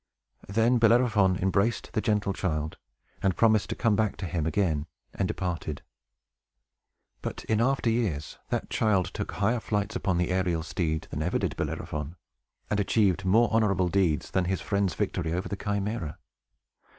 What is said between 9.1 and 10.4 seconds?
took higher flights upon the